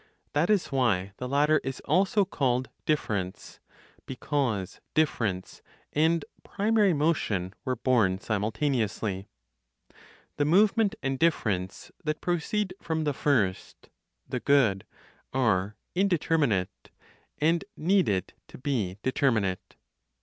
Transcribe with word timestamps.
That 0.33 0.49
is 0.49 0.71
why 0.71 1.11
the 1.17 1.29
latter 1.29 1.61
is 1.63 1.79
also 1.81 2.25
called 2.25 2.71
difference, 2.87 3.59
because 4.07 4.81
difference 4.95 5.61
and 5.93 6.25
primary 6.43 6.91
motion 6.91 7.53
were 7.65 7.75
born 7.75 8.17
simultaneously. 8.19 9.27
The 10.37 10.45
movement 10.45 10.95
and 11.03 11.19
difference, 11.19 11.91
that 12.03 12.19
proceed 12.19 12.73
from 12.81 13.03
the 13.03 13.13
First 13.13 13.89
(the 14.27 14.39
Good), 14.39 14.87
are 15.33 15.75
indeterminate, 15.93 16.89
and 17.37 17.63
need 17.77 18.09
it, 18.09 18.33
to 18.47 18.57
be 18.57 18.97
determinate. 19.03 19.75